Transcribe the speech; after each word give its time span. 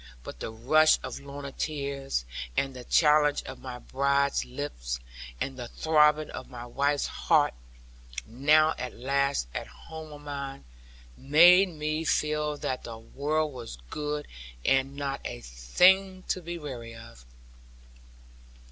But 0.23 0.39
the 0.39 0.49
rush 0.51 0.97
of 1.03 1.19
Lorna's 1.19 1.53
tears, 1.59 2.25
and 2.57 2.73
the 2.75 2.83
challenge 2.83 3.43
of 3.43 3.59
my 3.59 3.77
bride's 3.77 4.45
lips, 4.45 4.99
and 5.39 5.59
the 5.59 5.67
throbbing 5.67 6.31
of 6.31 6.49
my 6.49 6.65
wife's 6.65 7.05
heart 7.05 7.53
(now 8.25 8.73
at 8.79 8.95
last 8.95 9.47
at 9.53 9.67
home 9.67 10.11
on 10.11 10.23
mine), 10.23 10.63
made 11.15 11.69
me 11.69 12.03
feel 12.03 12.57
that 12.57 12.83
the 12.83 12.97
world 12.97 13.53
was 13.53 13.77
good, 13.91 14.27
and 14.65 14.95
not 14.95 15.21
a 15.23 15.39
thing 15.41 16.23
to 16.29 16.41
be 16.41 16.57
weary 16.57 16.95
of. 16.95 17.23